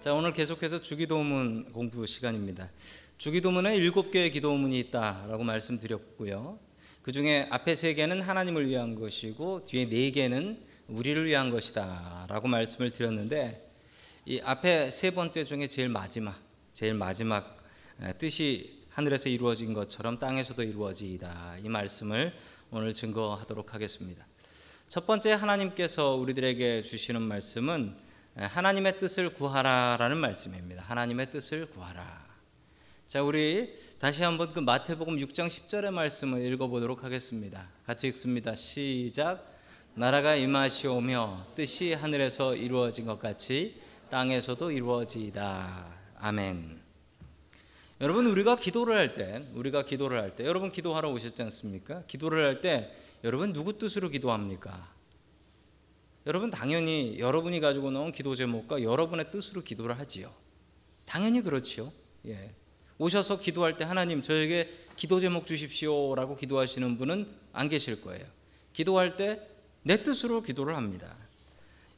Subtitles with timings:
[0.00, 2.70] 자, 오늘 계속해서 주기도문 공부 시간입니다.
[3.18, 6.58] 주기도문에 일곱 개의 기도문이 있다라고 말씀드렸고요.
[7.02, 10.58] 그 중에 앞에 세 개는 하나님을 위한 것이고 뒤에 네 개는
[10.88, 13.70] 우리를 위한 것이다라고 말씀을 드렸는데
[14.24, 16.34] 이 앞에 세 번째 중에 제일 마지막,
[16.72, 17.58] 제일 마지막
[18.16, 22.32] 뜻이 하늘에서 이루어진 것처럼 땅에서도 이루어지이다 이 말씀을
[22.70, 24.26] 오늘 증거하도록 하겠습니다.
[24.88, 28.08] 첫 번째 하나님께서 우리들에게 주시는 말씀은
[28.46, 30.82] 하나님의 뜻을 구하라라는 말씀입니다.
[30.84, 32.26] 하나님의 뜻을 구하라.
[33.06, 37.68] 자, 우리 다시 한번 그 마태복음 6장 10절의 말씀을 읽어보도록 하겠습니다.
[37.84, 38.54] 같이 읽습니다.
[38.54, 39.46] 시작.
[39.94, 43.80] 나라가 임하시오며 뜻이 하늘에서 이루어진 것 같이
[44.10, 45.86] 땅에서도 이루어지이다.
[46.18, 46.80] 아멘.
[48.00, 52.04] 여러분 우리가 기도를 할 때, 우리가 기도를 할 때, 여러분 기도하러 오셨지 않습니까?
[52.06, 54.99] 기도를 할 때 여러분 누구 뜻으로 기도합니까?
[56.30, 60.30] 여러분 당연히 여러분이 가지고 나온 기도 제목과 여러분의 뜻으로 기도를 하지요.
[61.04, 61.92] 당연히 그렇지요.
[62.26, 62.54] 예.
[62.98, 68.24] 오셔서 기도할 때 하나님 저에게 기도 제목 주십시오라고 기도하시는 분은 안 계실 거예요.
[68.72, 69.50] 기도할 때
[69.82, 71.12] 내 뜻으로 기도를 합니다.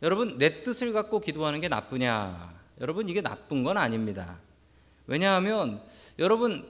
[0.03, 2.59] 여러분 내 뜻을 갖고 기도하는 게 나쁘냐?
[2.81, 4.39] 여러분 이게 나쁜 건 아닙니다.
[5.07, 5.83] 왜냐하면
[6.19, 6.67] 여러분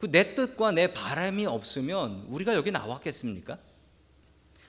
[0.00, 3.56] 그 내 뜻과 내 바람이 없으면 우리가 여기 나왔겠습니까?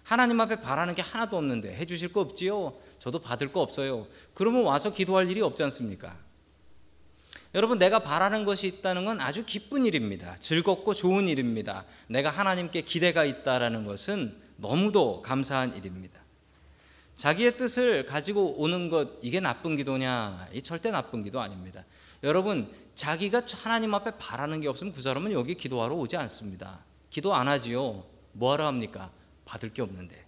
[0.05, 2.75] 하나님 앞에 바라는 게 하나도 없는데 해 주실 거 없지요?
[2.99, 4.07] 저도 받을 거 없어요.
[4.35, 6.15] 그러면 와서 기도할 일이 없지 않습니까?
[7.55, 10.35] 여러분, 내가 바라는 것이 있다는 건 아주 기쁜 일입니다.
[10.39, 11.85] 즐겁고 좋은 일입니다.
[12.07, 16.19] 내가 하나님께 기대가 있다라는 것은 너무도 감사한 일입니다.
[17.15, 20.49] 자기의 뜻을 가지고 오는 것, 이게 나쁜 기도냐?
[20.53, 21.83] 이 절대 나쁜 기도 아닙니다.
[22.23, 26.81] 여러분, 자기가 하나님 앞에 바라는 게 없으면 그 사람은 여기 기도하러 오지 않습니다.
[27.09, 28.03] 기도 안 하지요.
[28.33, 29.09] 뭐 하러 합니까?
[29.45, 30.25] 받을 게 없는데.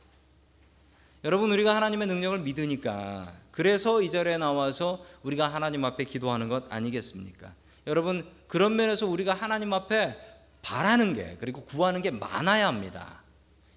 [1.24, 7.52] 여러분, 우리가 하나님의 능력을 믿으니까 그래서 이 절에 나와서 우리가 하나님 앞에 기도하는 것 아니겠습니까?
[7.88, 10.16] 여러분, 그런 면에서 우리가 하나님 앞에
[10.62, 13.22] 바라는 게 그리고 구하는 게 많아야 합니다.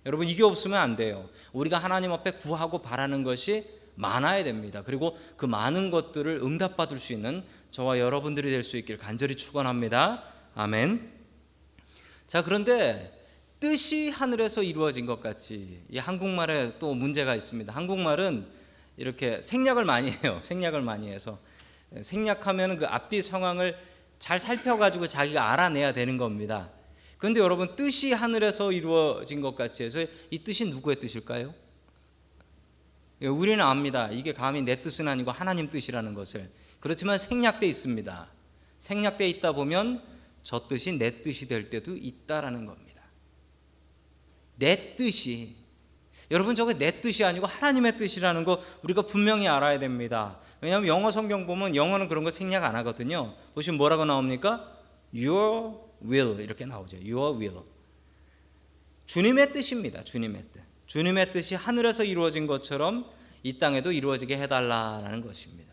[0.07, 1.29] 여러분, 이게 없으면 안 돼요.
[1.53, 3.65] 우리가 하나님 앞에 구하고 바라는 것이
[3.95, 4.83] 많아야 됩니다.
[4.85, 10.23] 그리고 그 많은 것들을 응답받을 수 있는 저와 여러분들이 될 수 있길 간절히 축원합니다.
[10.55, 11.11] 아멘.
[12.27, 13.20] 자, 그런데
[13.61, 17.73] 뜻이 하늘에서 이루어진 것 같이 이 한국말에 또 문제가 있습니다.
[17.73, 18.47] 한국말은
[18.97, 20.41] 이렇게 생략을 많이 해요.
[20.43, 21.39] 생략을 많이 해서
[22.01, 23.77] 생략하면 그 앞뒤 상황을
[24.19, 26.71] 잘 살펴가지고 자기가 알아내야 되는 겁니다.
[27.19, 31.55] 그런데 여러분 뜻이 하늘에서 이루어진 것 같이 해서 이 뜻이 누구의 뜻일까요?
[33.23, 34.11] 예, 우리는 압니다.
[34.11, 36.49] 이게 감히 내 뜻은 아니고 하나님 뜻이라는 것을.
[36.81, 38.27] 그렇지만 생략돼 있습니다.
[38.79, 40.03] 생략돼 있다 보면
[40.43, 42.90] 저 뜻이 내 뜻이 될 때도 있다라는 겁니다.
[44.61, 45.57] 내 뜻이
[46.31, 50.39] 여러분 저게 내 뜻이 아니고 하나님의 뜻이라는 거 우리가 분명히 알아야 됩니다.
[50.61, 53.35] 왜냐하면 영어 성경 보면 영어는 그런 거 생략 안 하거든요.
[53.55, 54.71] 보시면 뭐라고 나옵니까?
[55.15, 56.99] Your will 이렇게 나오죠.
[56.99, 57.63] Your will.
[59.07, 60.05] 주님의 뜻입니다.
[60.05, 60.61] 주님의 뜻.
[60.87, 63.07] 주님의 뜻이 하늘에서 이루어진 것처럼
[63.43, 65.73] 이 땅에도 이루어지게 해달라라는 것입니다.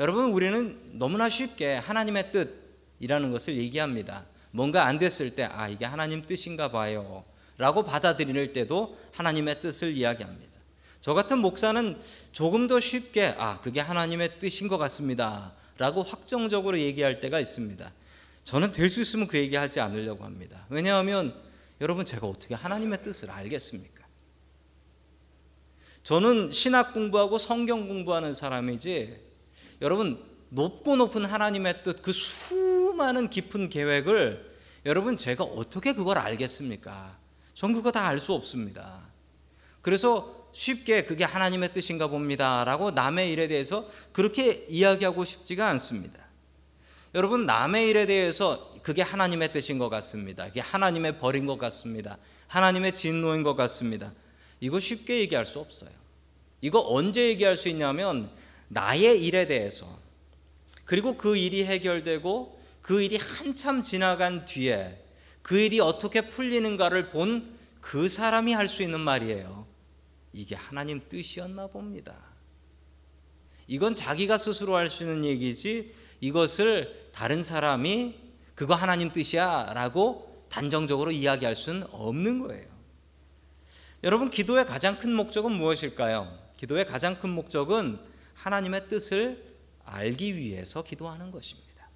[0.00, 4.24] 여러분 우리는 너무나 쉽게 하나님의 뜻이라는 것을 얘기합니다.
[4.50, 7.24] 뭔가 안 됐을 때 아 이게 하나님 뜻인가 봐요.
[7.56, 10.52] 라고 받아들일 때도 하나님의 뜻을 이야기합니다.
[11.00, 11.96] 저 같은 목사는
[12.32, 15.52] 조금 더 쉽게 아 그게 하나님의 뜻인 것 같습니다.
[15.78, 17.92] 라고 확정적으로 얘기할 때가 있습니다.
[18.44, 20.66] 저는 될 수 있으면 그 얘기하지 않으려고 합니다.
[20.68, 21.34] 왜냐하면
[21.80, 24.04] 여러분 제가 어떻게 하나님의 뜻을 알겠습니까?
[26.02, 29.20] 저는 신학 공부하고 성경 공부하는 사람이지
[29.82, 34.54] 여러분 높고 높은 하나님의 뜻 그 수많은 깊은 계획을
[34.86, 37.18] 여러분 제가 어떻게 그걸 알겠습니까?
[37.54, 39.00] 전 그거 다 알 수 없습니다.
[39.80, 46.24] 그래서 쉽게 그게 하나님의 뜻인가 봅니다라고 남의 일에 대해서 그렇게 이야기하고 싶지가 않습니다.
[47.14, 50.46] 여러분 남의 일에 대해서 그게 하나님의 뜻인 것 같습니다.
[50.46, 52.18] 그게 하나님의 벌인 것 같습니다.
[52.48, 54.12] 하나님의 진노인 것 같습니다.
[54.60, 55.90] 이거 쉽게 얘기할 수 없어요.
[56.60, 58.30] 이거 언제 얘기할 수 있냐면
[58.68, 59.86] 나의 일에 대해서
[60.84, 65.03] 그리고 그 일이 해결되고 그 일이 한참 지나간 뒤에
[65.44, 67.54] 그 일이 어떻게 풀리는가를 본
[67.84, 69.66] 그 사람이 할 수 있는 말이에요.
[70.32, 72.16] 이게 하나님 뜻이었나 봅니다.
[73.66, 78.18] 이건 자기가 스스로 할 수 있는 얘기지 이것을 다른 사람이
[78.54, 82.66] 그거 하나님 뜻이야 라고 단정적으로 이야기할 수는 없는 거예요.
[84.02, 86.38] 여러분, 기도의 가장 큰 목적은 무엇일까요?
[86.56, 87.98] 기도의 가장 큰 목적은
[88.32, 89.44] 하나님의 뜻을
[89.84, 91.90] 알기 위해서 기도하는 것입니다.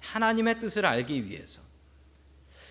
[0.00, 1.73] 하나님의 뜻을 알기 위해서.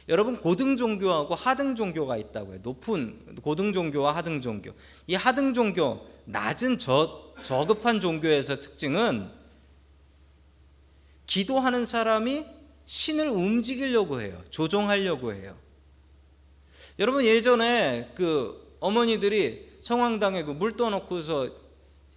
[0.09, 2.59] 여러분 고등 종교하고 하등 종교가 있다고요.
[2.61, 4.71] 높은 고등 종교와 하등 종교.
[5.07, 9.29] 이 하등 종교, 낮은 저, 저급한 종교에서 특징은
[11.25, 12.45] 기도하는 사람이
[12.85, 14.41] 신을 움직이려고 해요.
[14.49, 15.55] 조종하려고 해요.
[16.99, 21.49] 여러분 예전에 그 어머니들이 성황당에 그 물 떠놓고서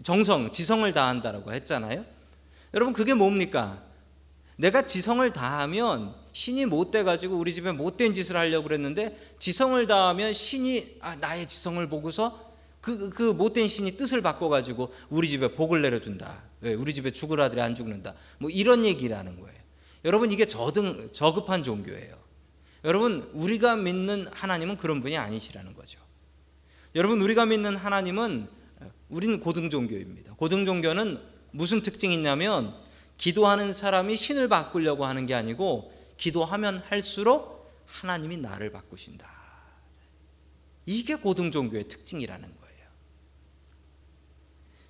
[0.03, 2.05] 정성, 지성을 다한다라고 했잖아요.
[2.75, 3.83] 여러분 그게 뭡니까?
[4.57, 10.99] 내가 지성을 다하면 신이 못돼 가지고 우리 집에 못된 짓을 하려고 그랬는데 지성을 다하면 신이
[11.01, 12.53] 아, 나의 지성을 보고서
[12.83, 16.43] 그, 그 못된 신이 뜻을 바꿔 가지고 우리 집에 복을 내려준다.
[16.61, 16.75] 왜?
[16.75, 18.15] 우리 집에 죽을 아들이 안 죽는다.
[18.37, 19.59] 뭐 이런 얘기라는 거예요.
[20.05, 22.15] 여러분 이게 저등 저급한 종교예요.
[22.85, 25.99] 여러분 우리가 믿는 하나님은 그런 분이 아니시라는 거죠.
[26.95, 28.47] 여러분 우리가 믿는 하나님은
[29.09, 30.35] 우리는 고등 종교입니다.
[30.35, 31.19] 고등 종교는
[31.53, 32.75] 무슨 특징이 있냐면
[33.17, 39.31] 기도하는 사람이 신을 바꾸려고 하는 게 아니고 기도하면 할수록 하나님이 나를 바꾸신다.
[40.87, 42.87] 이게 고등 종교의 특징이라는 거예요.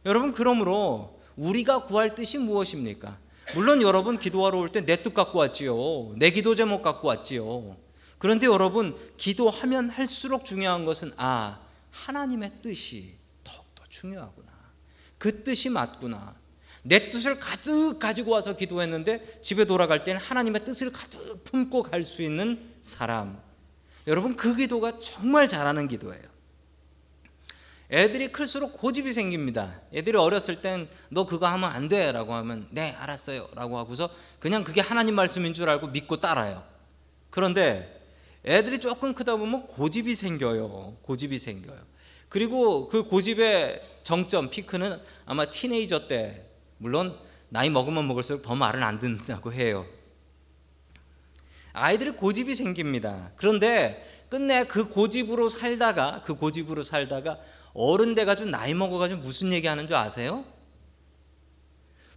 [0.05, 3.19] 여러분 그러므로 우리가 구할 뜻이 무엇입니까?
[3.55, 6.15] 물론 여러분 기도하러 올 때 내 뜻 갖고 왔지요.
[6.17, 7.77] 내 기도 제목 갖고 왔지요.
[8.19, 13.15] 그런데 여러분 기도하면 할수록 중요한 것은 아 하나님의 뜻이
[13.45, 14.53] 더욱더 중요하구나.
[15.19, 16.35] 그 뜻이 맞구나.
[16.87, 22.23] 내 뜻을 가득 가지고 와서 기도했는데 집에 돌아갈 때는 하나님의 뜻을 가득 품고 갈 수
[22.23, 23.41] 있는 사람.
[24.07, 26.23] 여러분 그 기도가 정말 잘하는 기도예요.
[27.91, 29.81] 애들이 클수록 고집이 생깁니다.
[29.93, 34.09] 애들이 어렸을 땐 너 그거 하면 안 돼라고 하면 네 알았어요라고 하고서
[34.39, 36.63] 그냥 그게 하나님 말씀인 줄 알고 믿고 따라요.
[37.31, 38.01] 그런데
[38.45, 40.99] 애들이 조금 크다 보면 고집이 생겨요.
[41.03, 41.81] 고집이 생겨요.
[42.29, 46.46] 그리고 그 고집의 정점 피크는 아마 티네이저 때
[46.79, 47.19] 물론
[47.49, 49.87] 나이 먹으면 먹을수록 더 말을 안 듣는다고 해요.
[51.73, 53.33] 아이들이 고집이 생깁니다.
[53.37, 57.39] 그런데 끝내 그 고집으로 살다가 그 고집으로 살다가
[57.75, 60.45] 어른 돼 가지고 나이 먹어 가지고 무슨 얘기 하는 줄 아세요?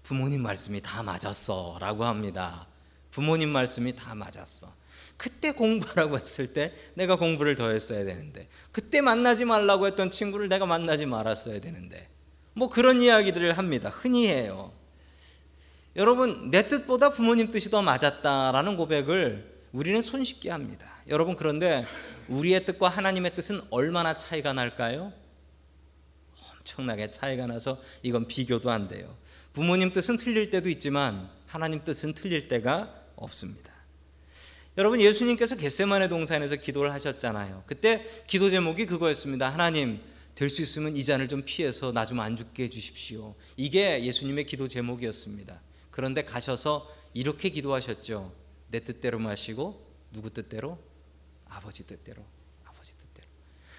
[0.04, 2.68] 부모님 말씀이 다 맞았어라고 합니다.
[3.12, 4.74] 부모님 말씀이 다 맞았어.
[5.18, 10.66] 그때 공부하라고 했을 때 내가 공부를 더 했어야 되는데 그때 만나지 말라고 했던 친구를 내가
[10.66, 12.08] 만나지 말았어야 되는데
[12.60, 13.90] 뭐 그런 이야기들을 합니다.
[13.90, 14.74] 흔히 해요.
[15.96, 20.94] 여러분 내 뜻보다 부모님 뜻이 더 맞았다라는 고백을 우리는 손쉽게 합니다.
[21.08, 21.86] 여러분 그런데
[22.28, 25.14] 우리의 뜻과 하나님의 뜻은 얼마나 차이가 날까요?
[26.52, 29.16] 엄청나게 차이가 나서 이건 비교도 안 돼요.
[29.54, 33.72] 부모님 뜻은 틀릴 때도 있지만 하나님 뜻은 틀릴 때가 없습니다.
[34.78, 37.64] 여러분 예수님께서 겟세마네 동산에서 기도를 하셨잖아요.
[37.68, 39.50] 그때 기도 제목이 그거였습니다.
[39.50, 40.02] 하나님
[40.39, 43.36] 될 수 있으면 이 잔을 좀 피해서 나 좀 안 죽게 해 주십시오.
[43.57, 45.59] 이게 예수님의 기도 제목이었습니다.
[45.91, 48.33] 그런데 가셔서 이렇게 기도하셨죠.
[48.69, 50.80] 내 뜻대로 마시고 누구 뜻대로?
[51.50, 52.24] 아버지 뜻대로.
[52.63, 53.27] 아버지 뜻대로.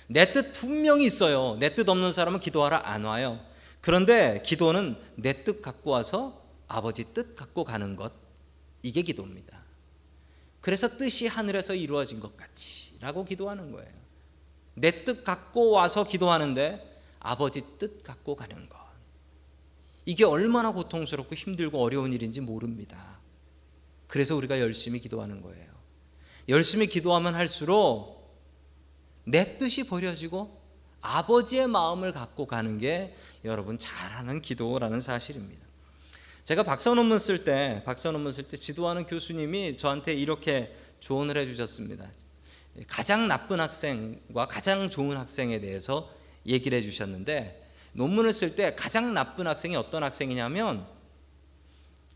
[0.09, 1.57] 내 뜻 분명히 있어요.
[1.59, 3.41] 내 뜻 없는 사람은 기도하러 안 와요.
[3.81, 8.13] 그런데 기도는 내 뜻 갖고 와서 아버지 뜻 갖고 가는 것.
[8.83, 9.65] 이게 기도입니다.
[10.61, 14.00] 그래서 뜻이 하늘에서 이루어진 것 같이라고 기도하는 거예요.
[14.81, 18.79] 내 뜻 갖고 와서 기도하는데 아버지 뜻 갖고 가는 것.
[20.07, 23.21] 이게 얼마나 고통스럽고 힘들고 어려운 일인지 모릅니다.
[24.07, 25.71] 그래서 우리가 열심히 기도하는 거예요.
[26.49, 28.21] 열심히 기도하면 할수록
[29.25, 30.59] 내 뜻이 버려지고
[31.03, 35.65] 아버지의 마음을 갖고 가는 게 여러분 잘하는 기도라는 사실입니다.
[36.45, 42.11] 제가 박사 논문 쓸 때, 박사 논문 쓸 때 지도하는 교수님이 저한테 이렇게 조언을 해주셨습니다.
[42.87, 46.11] 가장 나쁜 학생과 가장 좋은 학생에 대해서
[46.47, 50.87] 얘기를 해 주셨는데 논문을 쓸 때 가장 나쁜 학생이 어떤 학생이냐면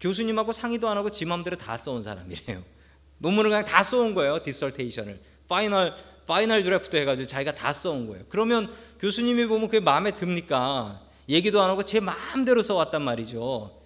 [0.01, 2.63] 교수님하고 상의도 안 하고 지 맘대로 다 써온 사람이래요.
[3.19, 4.43] 논문을 그냥 다 써온 거예요.
[4.43, 5.95] dissertation을 final
[6.27, 8.25] final draft 해 가지고 자기가 다 써온 거예요.
[8.29, 11.03] 그러면 교수님이 보면 그게 마음에 듭니까?
[11.29, 13.79] 얘기도 안 하고 제 마음대로 써왔단 말이죠.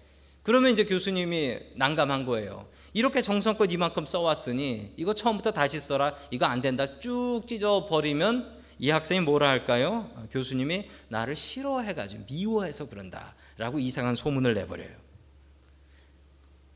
[0.43, 2.67] 그러면 이제 교수님이 난감한 거예요.
[2.93, 6.15] 이렇게 정성껏 이만큼 써왔으니 이거 처음부터 다시 써라.
[6.31, 6.99] 이거 안 된다.
[6.99, 10.09] 쭉 찢어 버리면 이 학생이 뭐라 할까요?
[10.31, 14.89] 교수님이 나를 싫어해가지고 미워해서 그런다 라고 이상한 소문을 내버려요.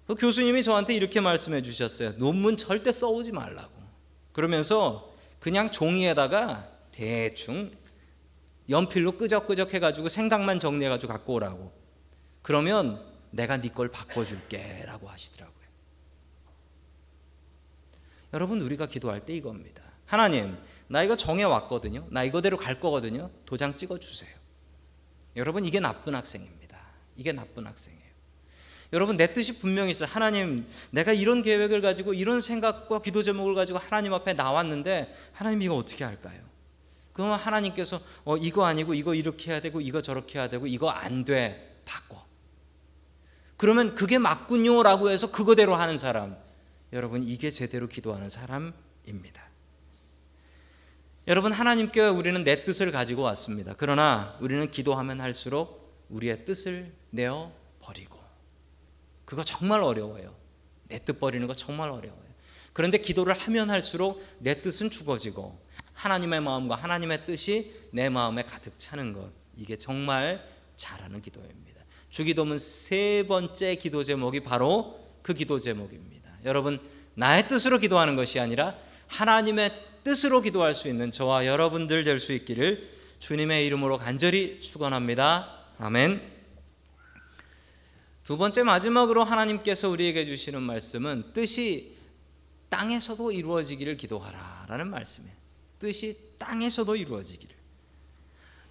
[0.06, 2.18] 그 교수님이 저한테 이렇게 말씀해 주셨어요.
[2.18, 3.72] 논문 절대 써오지 말라고.
[4.34, 7.72] 그러면서 그냥 종이에다가 대충
[8.70, 11.72] 연필로 끄적끄적 해가지고 생각만 정리해가지고 갖고 오라고.
[12.42, 13.02] 그러면
[13.32, 15.63] 내가 네 걸 바꿔줄게 라고 하시더라고요.
[18.34, 19.84] 여러분 우리가 기도할 때 이겁니다.
[20.06, 22.08] 하나님, 나 이거 정해 왔거든요.
[22.10, 23.30] 나 이거대로 갈 거거든요.
[23.46, 24.32] 도장 찍어 주세요.
[25.36, 26.78] 여러분 이게 나쁜 학생입니다.
[27.16, 28.04] 이게 나쁜 학생이에요.
[28.92, 30.08] 여러분 내 뜻이 분명히 있어요.
[30.12, 35.76] 하나님, 내가 이런 계획을 가지고 이런 생각과 기도 제목을 가지고 하나님 앞에 나왔는데 하나님 이거
[35.76, 36.42] 어떻게 할까요?
[37.12, 41.24] 그러면 하나님께서 어 이거 아니고 이거 이렇게 해야 되고 이거 저렇게 해야 되고 이거 안
[41.24, 41.82] 돼.
[41.86, 42.24] 바꿔.
[43.58, 46.43] 그러면 그게 맞군요라고 해서 그거대로 하는 사람.
[46.94, 49.44] 여러분 이게 제대로 기도하는 사람입니다.
[51.28, 53.74] 여러분 하나님께 우리는 내 뜻을 가지고 왔습니다.
[53.78, 58.20] 그러나 우리는 기도하면 할수록 우리의 뜻을 내어 버리고
[59.26, 60.36] 그거 정말 어려워요.
[60.88, 62.24] 내 뜻 버리는 거 정말 어려워요.
[62.74, 65.60] 그런데 기도를 하면 할수록 내 뜻은 죽어지고
[65.94, 71.82] 하나님의 마음과 하나님의 뜻이 내 마음에 가득 차는 것 이게 정말 잘하는 기도입니다.
[72.12, 76.13] 주기도문 세 번째 기도 제목이 바로 그 기도 제목입니다.
[76.46, 76.80] 여러분
[77.16, 78.76] 나의 뜻으로 기도하는 것이 아니라
[79.08, 79.72] 하나님의
[80.04, 85.66] 뜻으로 기도할 수 있는 저와 여러분들 될 수 있기를 주님의 이름으로 간절히 축원합니다.
[85.80, 86.22] 아멘.
[88.24, 91.98] 두 번째 마지막으로 하나님께서 우리에게 주시는 말씀은 뜻이
[92.70, 95.36] 땅에서도 이루어지기를 기도하라라는 말씀이에요.
[95.80, 97.56] 뜻이 땅에서도 이루어지기를.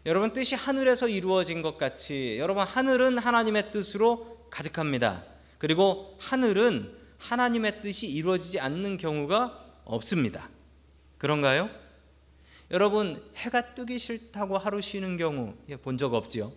[0.04, 5.24] 여러분 뜻이 하늘에서 이루어진 것 같이 여러분 하늘은 하나님의 뜻으로 가득합니다.
[5.58, 10.48] 그리고 하늘은 하나님의 뜻이 이루어지지 않는 경우가 없습니다.
[11.18, 11.70] 그런가요?
[12.70, 16.52] 여러분 해가 뜨기 싫다고 하루 쉬는 경우 예, 본적 없지요.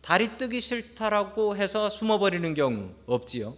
[0.00, 3.54] 달이 뜨기 싫다라고 해서 숨어버리는 경우 없지요.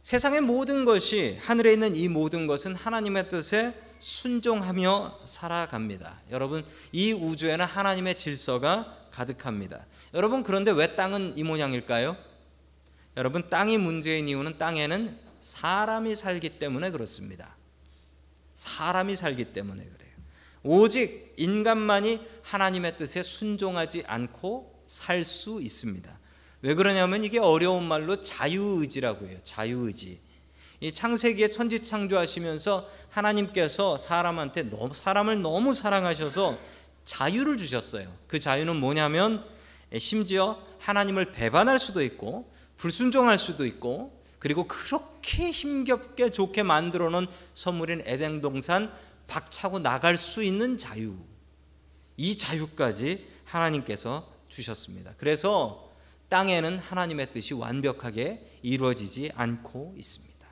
[0.00, 6.22] 세상의 모든 것이 하늘에 있는 이 모든 것은 하나님의 뜻에 순종하며 살아갑니다.
[6.30, 9.84] 여러분 이 우주에는 하나님의 질서가 가득합니다.
[10.14, 12.16] 여러분 그런데 왜 땅은 이 모양일까요?
[13.16, 17.56] 여러분 땅이 문제인 이유는 땅에는 사람이 살기 때문에 그렇습니다.
[18.54, 20.12] 사람이 살기 때문에 그래요.
[20.62, 26.18] 오직 인간만이 하나님의 뜻에 순종하지 않고 살 수 있습니다.
[26.62, 29.38] 왜 그러냐면 이게 어려운 말로 자유의지라고 해요.
[29.42, 30.20] 자유의지.
[30.80, 36.58] 이 창세기에 천지 창조하시면서 하나님께서 사람한테 너무 사람을 너무 사랑하셔서
[37.04, 38.12] 자유를 주셨어요.
[38.26, 39.44] 그 자유는 뭐냐면
[39.98, 48.02] 심지어 하나님을 배반할 수도 있고 불순종할 수도 있고 그리고 그렇게 힘겹게 좋게 만들어 놓은 선물인
[48.06, 48.92] 에덴 동산
[49.28, 51.14] 박차고 나갈 수 있는 자유.
[52.16, 55.14] 이 자유까지 하나님께서 주셨습니다.
[55.16, 55.90] 그래서
[56.28, 60.46] 땅에는 하나님의 뜻이 완벽하게 이루어지지 않고 있습니다.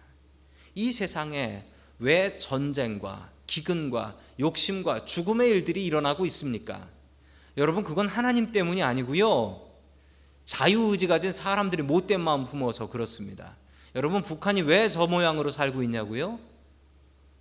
[0.75, 1.65] 이 세상에
[1.99, 6.89] 왜 전쟁과 기근과 욕심과 죽음의 일들이 일어나고 있습니까?
[7.57, 9.70] 여러분 그건 하나님 때문이 아니고요.
[10.51, 13.55] 자유의지 가진 사람들이 못된 마음 품어서 그렇습니다.
[13.95, 16.41] 여러분 북한이 왜 저 모양으로 살고 있냐고요?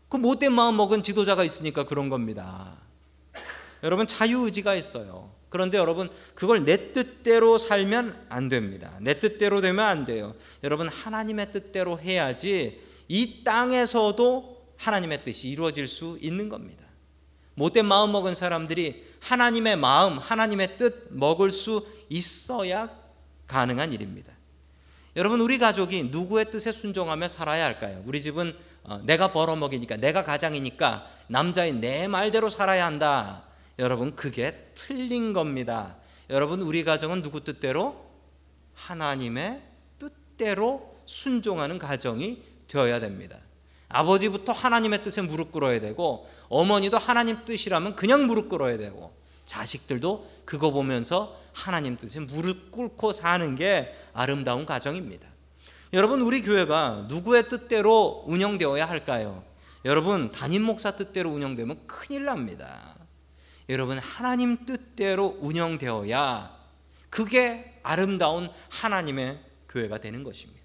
[0.10, 2.78] 그 못된 마음 먹은 지도자가 있으니까 그런 겁니다.
[3.82, 5.32] 여러분 자유의지가 있어요.
[5.50, 8.96] 그런데 여러분 그걸 내 뜻대로 살면 안 됩니다.
[9.02, 10.36] 내 뜻대로 되면 안 돼요.
[10.64, 16.86] 여러분 하나님의 뜻대로 해야지 이 땅에서도 하나님의 뜻이 이루어질 수 있는 겁니다.
[17.56, 22.99] 못된 마음 먹은 사람들이 하나님의 마음, 하나님의 뜻 먹을 수 있어야
[23.50, 24.32] 가능한 일입니다.
[25.16, 28.02] 여러분 우리 가족이 누구의 뜻에 순종하며 살아야 할까요?
[28.06, 33.44] 우리 집은 어, 내가 벌어먹이니까 내가 가장이니까 남자인 내 말대로 살아야 한다.
[33.80, 35.98] 여러분 그게 틀린 겁니다.
[36.30, 38.06] 여러분 우리 가정은 누구 뜻대로
[38.76, 39.62] 하나님의
[39.98, 43.38] 뜻대로 순종하는 가정이 되어야 됩니다.
[43.90, 49.12] 아버지부터 하나님의 뜻에 무릎 꿇어야 되고 어머니도 하나님 뜻이라면 그냥 무릎 꿇어야 되고
[49.50, 55.28] 자식들도 그거 보면서 하나님 뜻에 무릎 꿇고 사는 게 아름다운 가정입니다.
[55.92, 59.44] 여러분 우리 교회가 누구의 뜻대로 운영되어야 할까요?
[59.86, 62.96] 여러분 담임 목사 뜻대로 운영되면 큰일 납니다.
[63.70, 66.56] 여러분 하나님 뜻대로 운영되어야
[67.10, 70.60] 그게 아름다운 하나님의 교회가 되는 것입니다.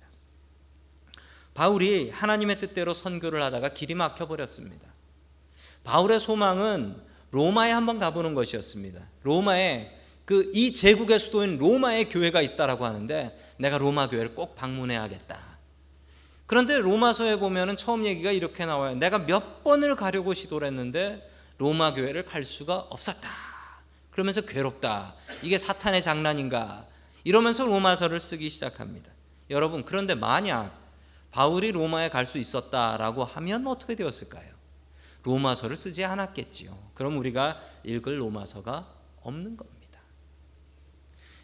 [1.55, 4.87] 바울이 하나님의 뜻대로 선교를 하다가 길이 막혀 버렸습니다.
[5.85, 9.01] 바울의 소망은 로마에 한번 가보는 것이었습니다.
[9.25, 9.91] 로마에
[10.25, 15.39] 그 이 제국의 수도인 로마에 교회가 있다라고 하는데 내가 로마 교회를 꼭 방문해야겠다.
[16.47, 18.95] 그런데 로마서에 보면은 처음 얘기가 이렇게 나와요.
[18.95, 23.29] 내가 몇 번을 가려고 시도를 했는데 로마 교회를 갈 수가 없었다.
[24.11, 25.15] 그러면서 괴롭다.
[25.43, 26.87] 이게 사탄의 장난인가?
[27.25, 29.11] 이러면서 로마서를 쓰기 시작합니다.
[29.51, 30.73] 여러분, 그런데 만약
[31.33, 34.55] 바울이 로마에 갈 수 있었다라고 하면 어떻게 되었을까요?
[35.25, 36.77] 로마서를 쓰지 않았겠지요.
[36.95, 38.89] 그럼 우리가 읽을 로마서가
[39.23, 40.01] 없는 겁니다.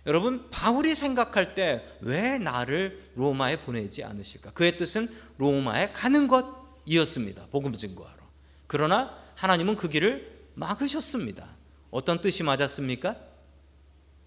[0.07, 4.53] 여러분, 바울이 생각할 때 왜 나를 로마에 보내지 않으실까?
[4.53, 5.09] 그의 뜻은
[5.39, 7.47] 로마에 가는 것이었습니다.
[7.51, 8.19] 복음 증거하러.
[8.67, 11.47] 그러나 하나님은 그 길을 막으셨습니다.
[11.91, 13.17] 어떤 뜻이 맞았습니까?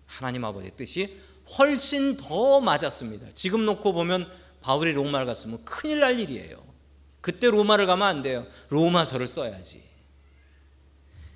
[0.06, 1.20] 하나님 아버지의 뜻이
[1.58, 3.28] 훨씬 더 맞았습니다.
[3.34, 4.30] 지금 놓고 보면
[4.62, 6.73] 바울이 로마를 갔으면 큰일 날 일이에요.
[7.24, 8.46] 그때 로마를 가면 안 돼요.
[8.68, 9.82] 로마서를 써야지.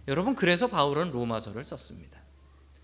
[0.08, 2.20] 여러분 그래서 바울은 로마서를 썼습니다.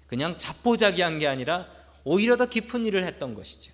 [0.08, 1.68] 그냥 자포자기한 게 아니라
[2.06, 3.72] 오히려 더 깊은 일을 했던 것이죠.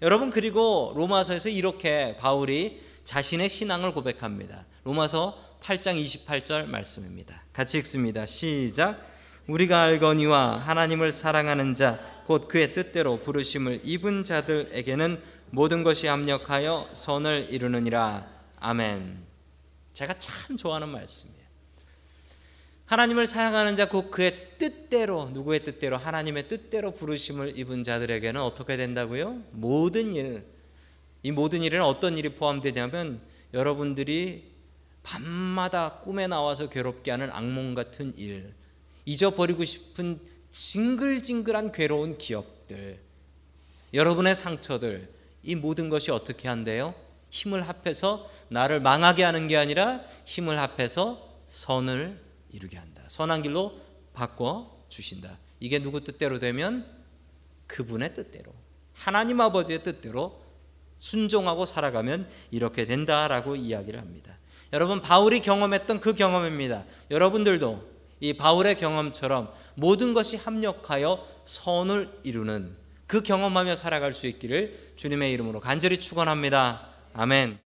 [0.00, 4.64] 여러분 그리고 로마서에서 이렇게 바울이 자신의 신앙을 고백합니다.
[4.84, 7.42] 로마서 8장 28절 말씀입니다.
[7.52, 8.24] 같이 읽습니다.
[8.24, 9.12] 시작.
[9.48, 15.20] 우리가 알거니와 하나님을 사랑하는 자 곧 그의 뜻대로 부르심을 입은 자들에게는
[15.50, 18.33] 모든 것이 합력하여 선을 이루느니라.
[18.64, 19.18] 아멘.
[19.92, 21.44] 제가 참 좋아하는 말씀이에요.
[22.86, 29.42] 하나님을 사랑하는 자 곧 그의 뜻대로 누구의 뜻대로 하나님의 뜻대로 부르심을 입은 자들에게는 어떻게 된다고요?
[29.50, 30.46] 모든 일.
[31.22, 33.20] 이 모든 일에는 어떤 일이 포함되냐면
[33.52, 34.50] 여러분들이
[35.02, 38.54] 밤마다 꿈에 나와서 괴롭게 하는 악몽 같은 일,
[39.04, 40.18] 잊어버리고 싶은
[40.50, 42.98] 징글징글한 괴로운 기억들,
[43.92, 45.10] 여러분의 상처들,
[45.42, 46.94] 이 모든 것이 어떻게 한대요?
[47.34, 52.20] 힘을 합해서 나를 망하게 하는 게 아니라 힘을 합해서 선을
[52.52, 53.02] 이루게 한다.
[53.08, 53.76] 선한 길로
[54.12, 55.36] 바꿔 주신다.
[55.58, 56.86] 이게 누구 뜻대로 되면
[57.66, 58.52] 그분의 뜻대로,
[58.92, 60.40] 하나님 아버지의 뜻대로
[60.98, 64.38] 순종하고 살아가면 이렇게 된다라고 이야기를 합니다.
[64.72, 66.84] 여러분 바울이 경험했던 그 경험입니다.
[67.10, 72.76] 여러분들도 이 바울의 경험처럼 모든 것이 합력하여 선을 이루는
[73.08, 76.93] 그 경험하며 살아갈 수 있기를 주님의 이름으로 간절히 축원합니다.
[77.16, 77.63] 아멘.